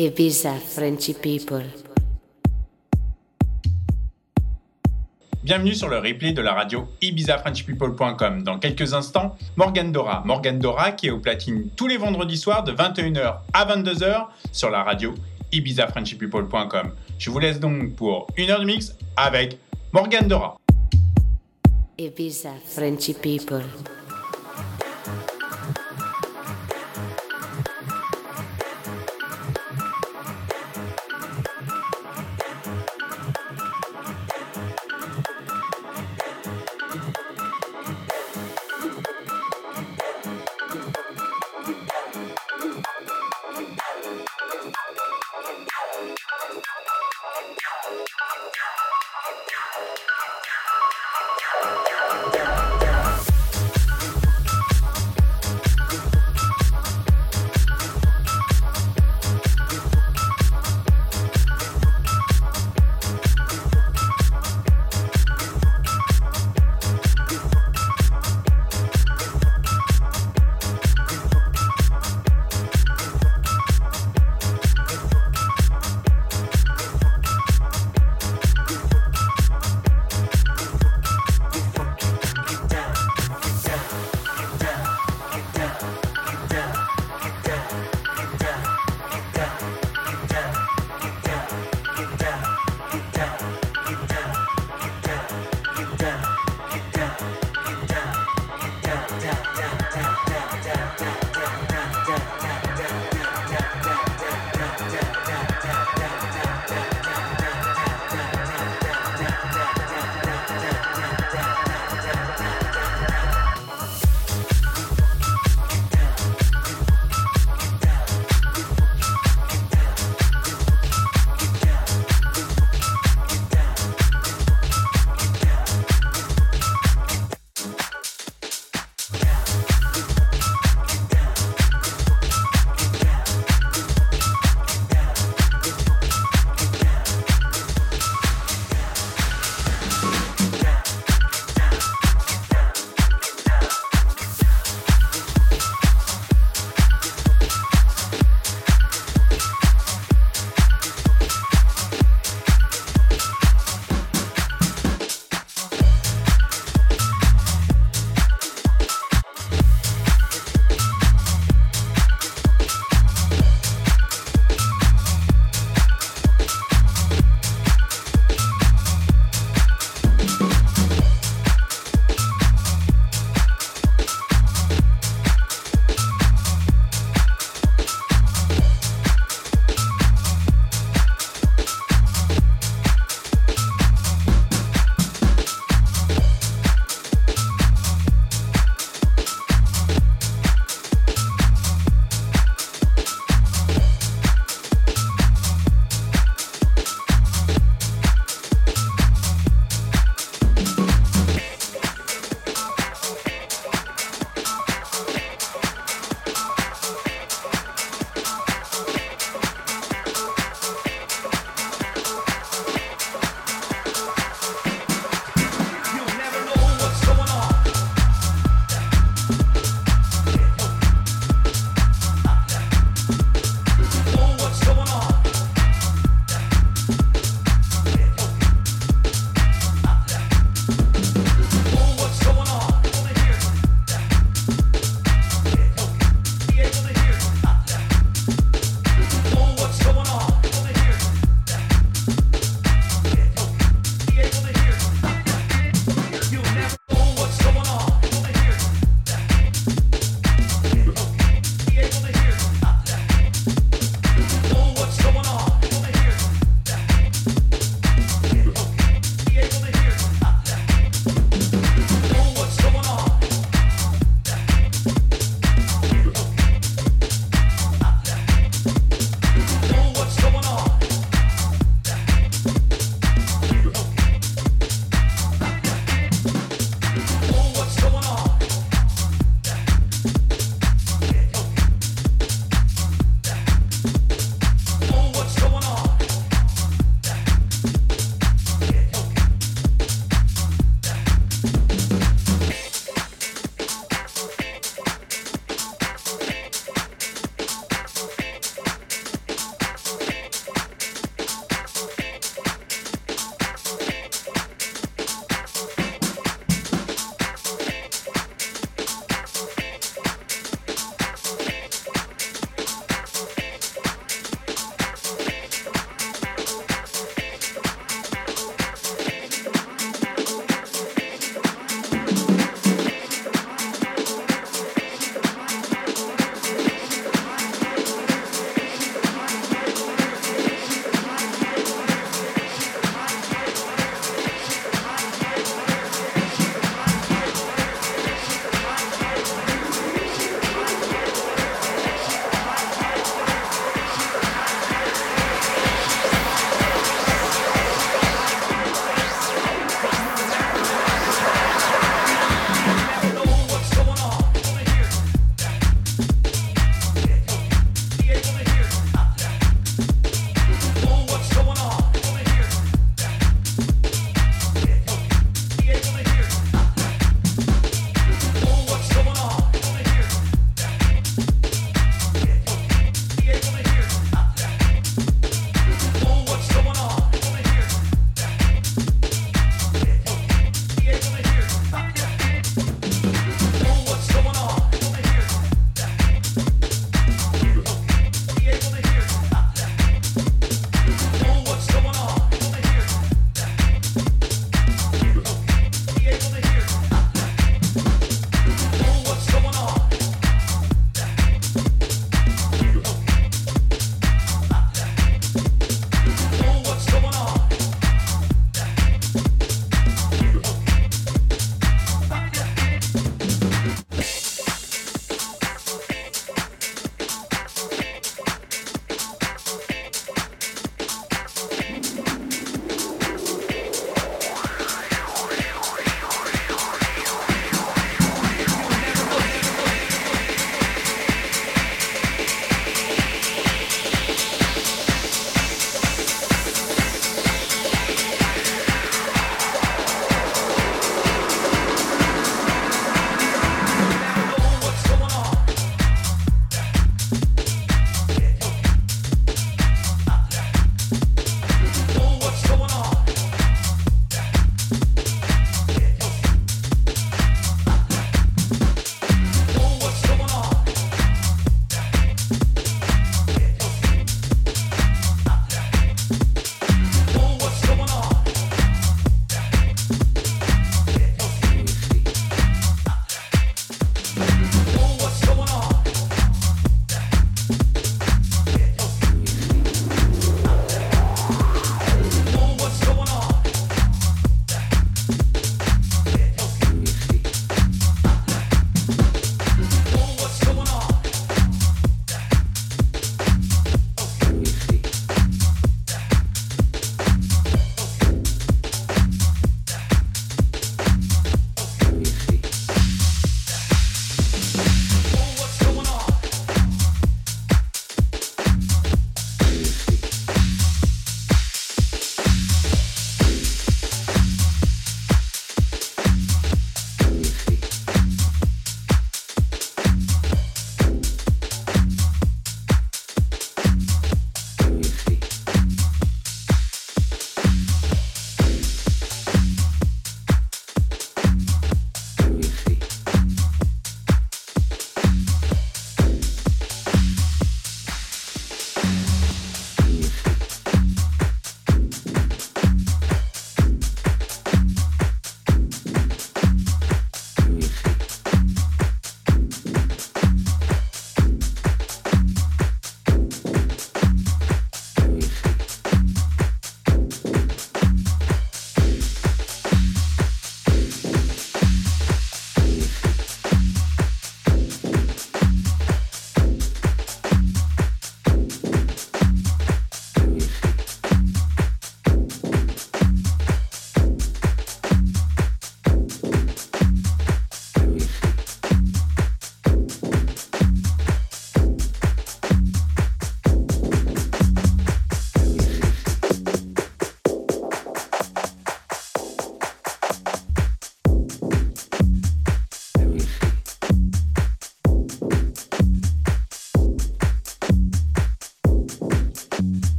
[0.00, 1.64] Ibiza Frenchy People.
[5.42, 8.44] Bienvenue sur le replay de la radio ibizafrenchpeople.com.
[8.44, 10.22] Dans quelques instants, Morgan Dora.
[10.24, 14.70] Morgan Dora qui est au platine tous les vendredis soirs de 21h à 22h sur
[14.70, 15.14] la radio
[15.50, 16.92] ibizafrenchpeople.com.
[17.18, 19.58] Je vous laisse donc pour une heure de mix avec
[19.92, 20.58] Morgan Dora.
[21.98, 23.64] Ibiza Frenchy People.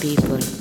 [0.00, 0.59] People.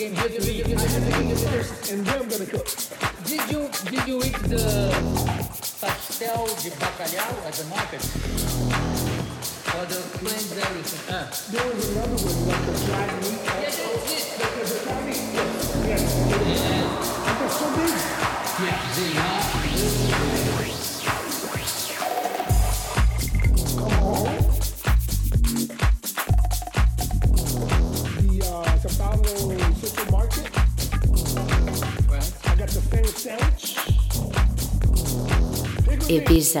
[0.00, 0.74] you can't here to me.
[0.74, 2.91] I had to eat this first, and then I'm gonna cook.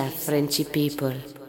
[0.00, 1.41] Frenchy People.